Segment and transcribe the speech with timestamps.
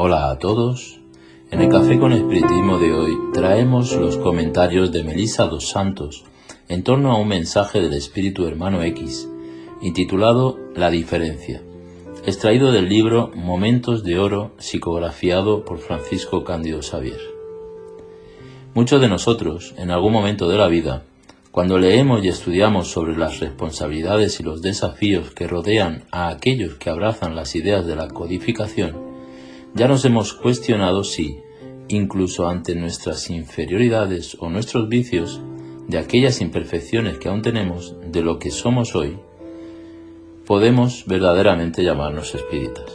[0.00, 1.00] Hola a todos.
[1.50, 6.22] En el Café con Espiritismo de hoy traemos los comentarios de Melissa dos Santos
[6.68, 9.28] en torno a un mensaje del Espíritu Hermano X,
[9.82, 11.62] intitulado La diferencia,
[12.24, 17.18] extraído del libro Momentos de Oro, psicografiado por Francisco Cándido Xavier.
[18.74, 21.02] Muchos de nosotros, en algún momento de la vida,
[21.50, 26.88] cuando leemos y estudiamos sobre las responsabilidades y los desafíos que rodean a aquellos que
[26.88, 29.07] abrazan las ideas de la codificación,
[29.74, 31.40] ya nos hemos cuestionado si,
[31.88, 35.40] incluso ante nuestras inferioridades o nuestros vicios,
[35.86, 39.18] de aquellas imperfecciones que aún tenemos, de lo que somos hoy,
[40.46, 42.90] podemos verdaderamente llamarnos espíritas.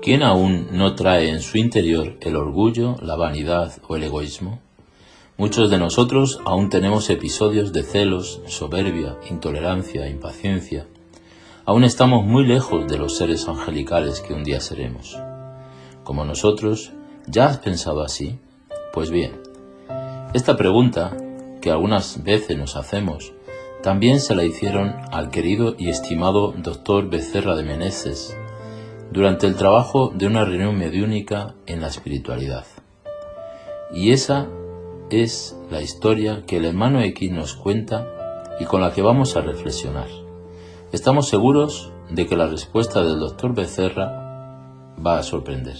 [0.00, 4.60] ¿Quién aún no trae en su interior el orgullo, la vanidad o el egoísmo?
[5.38, 10.86] Muchos de nosotros aún tenemos episodios de celos, soberbia, intolerancia, impaciencia.
[11.64, 15.16] Aún estamos muy lejos de los seres angelicales que un día seremos.
[16.04, 16.92] Como nosotros,
[17.26, 18.38] ¿ya has pensado así?
[18.92, 19.40] Pues bien,
[20.34, 21.16] esta pregunta,
[21.60, 23.32] que algunas veces nos hacemos,
[23.82, 28.36] también se la hicieron al querido y estimado doctor Becerra de Meneses
[29.12, 32.64] durante el trabajo de una reunión mediúnica en la espiritualidad.
[33.92, 34.48] Y esa
[35.10, 38.08] es la historia que el hermano X nos cuenta
[38.58, 40.08] y con la que vamos a reflexionar.
[40.92, 44.21] Estamos seguros de que la respuesta del doctor Becerra
[45.04, 45.76] va a sorprender.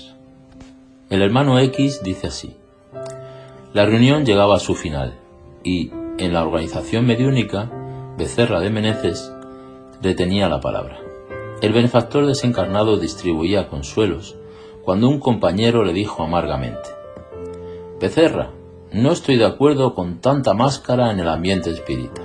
[1.10, 2.56] El hermano X dice así.
[3.72, 5.14] La reunión llegaba a su final
[5.64, 7.70] y, en la organización mediúnica,
[8.18, 9.32] Becerra de Meneces
[10.00, 10.98] detenía la palabra.
[11.62, 14.36] El benefactor desencarnado distribuía consuelos
[14.84, 16.90] cuando un compañero le dijo amargamente,
[18.00, 18.50] Becerra,
[18.92, 22.20] no estoy de acuerdo con tanta máscara en el ambiente espírita.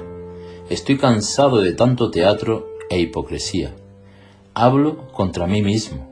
[0.70, 3.76] Estoy cansado de tanto teatro e hipocresía.
[4.54, 6.07] Hablo contra mí mismo.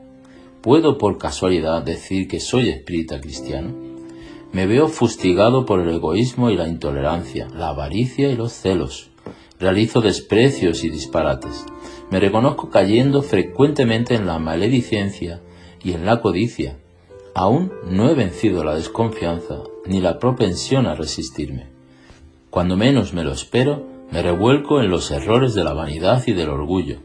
[0.66, 3.72] ¿Puedo por casualidad decir que soy espírita cristiano?
[4.50, 9.10] Me veo fustigado por el egoísmo y la intolerancia, la avaricia y los celos.
[9.60, 11.64] Realizo desprecios y disparates.
[12.10, 15.40] Me reconozco cayendo frecuentemente en la maledicencia
[15.84, 16.76] y en la codicia.
[17.32, 21.68] Aún no he vencido la desconfianza ni la propensión a resistirme.
[22.50, 26.48] Cuando menos me lo espero, me revuelco en los errores de la vanidad y del
[26.48, 26.98] orgullo.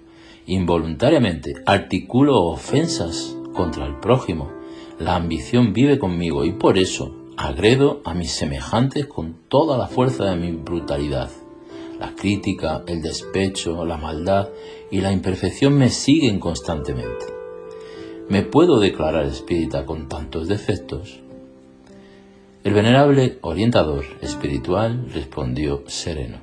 [0.47, 4.51] Involuntariamente articulo ofensas contra el prójimo.
[4.99, 10.25] La ambición vive conmigo y por eso agredo a mis semejantes con toda la fuerza
[10.25, 11.29] de mi brutalidad.
[11.99, 14.49] La crítica, el despecho, la maldad
[14.89, 17.25] y la imperfección me siguen constantemente.
[18.29, 21.19] ¿Me puedo declarar espírita con tantos defectos?
[22.63, 26.37] El venerable orientador espiritual respondió sereno.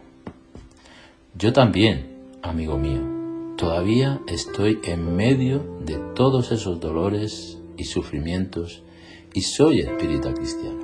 [1.36, 2.08] Yo también,
[2.42, 3.17] amigo mío,
[3.58, 8.84] todavía estoy en medio de todos esos dolores y sufrimientos
[9.34, 10.78] y soy espírita cristiano.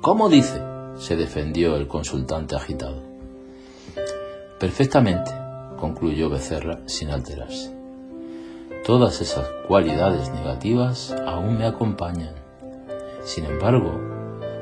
[0.00, 0.60] ¿Cómo dice?
[0.96, 3.02] se defendió el consultante agitado.
[4.58, 5.30] Perfectamente,
[5.78, 7.74] concluyó Becerra sin alterarse.
[8.84, 12.34] Todas esas cualidades negativas aún me acompañan.
[13.24, 14.00] Sin embargo,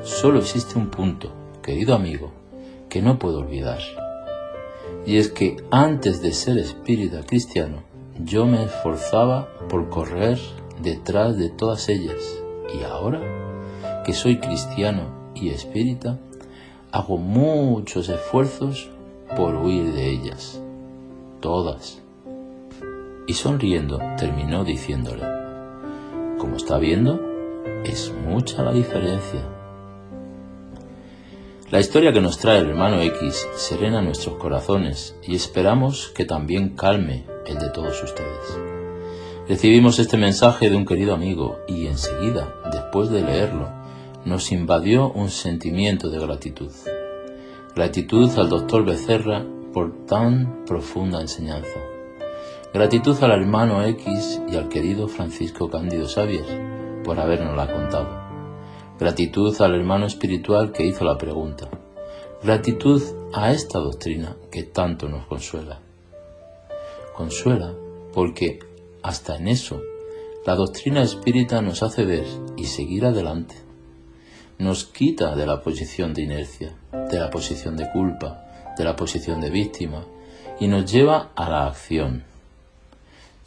[0.03, 2.31] solo existe un punto, querido amigo,
[2.89, 3.79] que no puedo olvidar.
[5.05, 7.83] Y es que antes de ser espírita cristiano,
[8.23, 10.39] yo me esforzaba por correr
[10.81, 12.39] detrás de todas ellas.
[12.79, 13.21] Y ahora
[14.05, 16.19] que soy cristiano y espírita,
[16.91, 18.89] hago muchos esfuerzos
[19.35, 20.61] por huir de ellas.
[21.39, 21.99] Todas.
[23.27, 25.23] Y sonriendo terminó diciéndole,
[26.37, 27.19] como está viendo,
[27.83, 29.41] es mucha la diferencia
[31.71, 36.75] la historia que nos trae el hermano X serena nuestros corazones y esperamos que también
[36.75, 38.59] calme el de todos ustedes.
[39.47, 43.69] Recibimos este mensaje de un querido amigo y enseguida, después de leerlo,
[44.25, 46.71] nos invadió un sentimiento de gratitud.
[47.73, 51.79] Gratitud al doctor Becerra por tan profunda enseñanza.
[52.73, 58.30] Gratitud al hermano X y al querido Francisco Cándido Xavier por habernosla contado.
[59.01, 61.67] Gratitud al hermano espiritual que hizo la pregunta.
[62.43, 63.01] Gratitud
[63.33, 65.79] a esta doctrina que tanto nos consuela.
[67.15, 67.73] Consuela
[68.13, 68.59] porque
[69.01, 69.81] hasta en eso
[70.45, 72.25] la doctrina espírita nos hace ver
[72.55, 73.55] y seguir adelante.
[74.59, 78.45] Nos quita de la posición de inercia, de la posición de culpa,
[78.77, 80.05] de la posición de víctima
[80.59, 82.23] y nos lleva a la acción.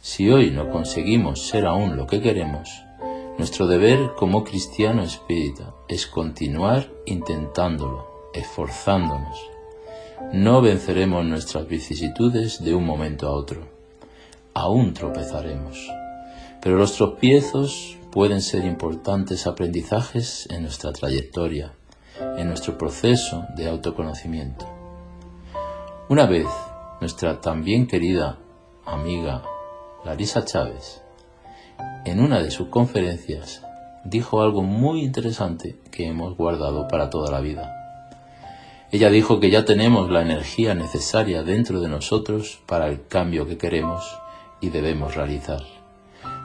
[0.01, 2.84] Si hoy no conseguimos ser aún lo que queremos,
[3.37, 9.37] nuestro deber como cristiano espírita es continuar intentándolo, esforzándonos.
[10.31, 13.67] No venceremos nuestras vicisitudes de un momento a otro.
[14.53, 15.89] Aún tropezaremos.
[16.61, 21.73] Pero los tropiezos pueden ser importantes aprendizajes en nuestra trayectoria,
[22.37, 24.65] en nuestro proceso de autoconocimiento.
[26.07, 26.47] Una vez,
[27.01, 28.37] nuestra también querida
[28.85, 29.43] amiga
[30.05, 31.01] Larisa Chávez,
[32.05, 33.63] en una de sus conferencias,
[34.03, 37.71] dijo algo muy interesante que hemos guardado para toda la vida.
[38.91, 43.57] Ella dijo que ya tenemos la energía necesaria dentro de nosotros para el cambio que
[43.57, 44.17] queremos
[44.61, 45.61] y debemos realizar.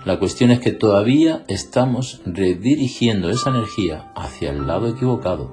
[0.05, 5.51] La cuestión es que todavía estamos redirigiendo esa energía hacia el lado equivocado.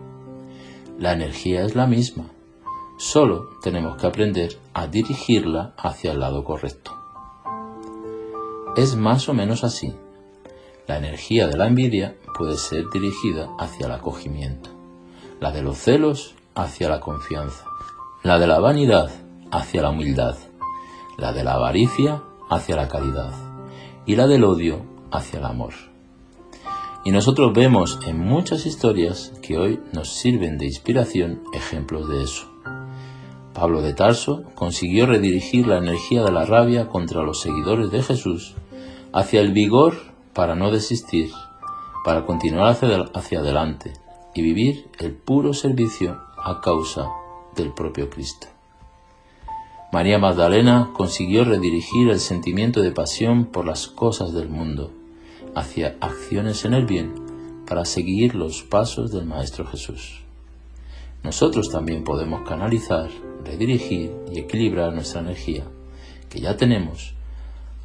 [0.97, 2.31] La energía es la misma,
[2.97, 6.96] solo tenemos que aprender a dirigirla hacia el lado correcto.
[8.77, 9.95] Es más o menos así.
[10.85, 14.69] La energía de la envidia puede ser dirigida hacia el acogimiento,
[15.39, 17.65] la de los celos hacia la confianza,
[18.21, 19.09] la de la vanidad
[19.49, 20.37] hacia la humildad,
[21.17, 22.21] la de la avaricia
[22.51, 23.33] hacia la caridad
[24.05, 25.73] y la del odio hacia el amor.
[27.03, 32.45] Y nosotros vemos en muchas historias que hoy nos sirven de inspiración ejemplos de eso.
[33.55, 38.53] Pablo de Tarso consiguió redirigir la energía de la rabia contra los seguidores de Jesús
[39.13, 39.97] hacia el vigor
[40.33, 41.31] para no desistir,
[42.03, 42.77] para continuar
[43.13, 43.93] hacia, adelante
[44.33, 47.09] y vivir el puro servicio a causa
[47.55, 48.47] del propio Cristo.
[49.91, 54.91] María Magdalena consiguió redirigir el sentimiento de pasión por las cosas del mundo
[55.55, 57.13] hacia acciones en el bien
[57.67, 60.21] para seguir los pasos del Maestro Jesús.
[61.23, 63.09] Nosotros también podemos canalizar,
[63.43, 65.65] redirigir y equilibrar nuestra energía,
[66.29, 67.16] que ya tenemos,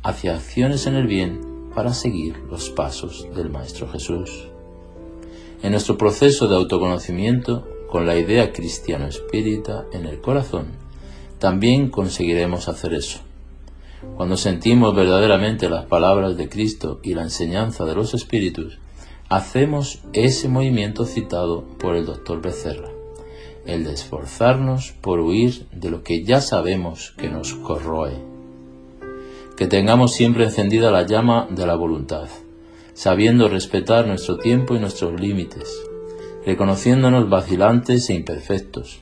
[0.02, 1.40] hacia acciones en el bien
[1.75, 4.49] para seguir los pasos del Maestro Jesús.
[5.62, 10.66] En nuestro proceso de autoconocimiento, con la idea cristiano espírita en el corazón,
[11.38, 13.20] también conseguiremos hacer eso.
[14.16, 18.78] Cuando sentimos verdaderamente las palabras de Cristo y la enseñanza de los espíritus,
[19.28, 22.90] hacemos ese movimiento citado por el doctor Becerra,
[23.66, 28.31] el de esforzarnos por huir de lo que ya sabemos que nos corroe
[29.56, 32.28] que tengamos siempre encendida la llama de la voluntad,
[32.94, 35.82] sabiendo respetar nuestro tiempo y nuestros límites,
[36.44, 39.00] reconociéndonos vacilantes e imperfectos,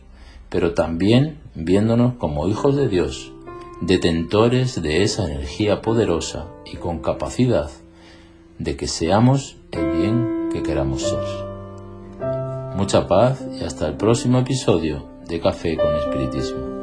[0.48, 3.32] pero también viéndonos como hijos de Dios,
[3.80, 7.70] detentores de esa energía poderosa y con capacidad
[8.58, 11.50] de que seamos el bien que queramos ser.
[12.76, 16.79] Mucha paz y hasta el próximo episodio de Café con Espiritismo.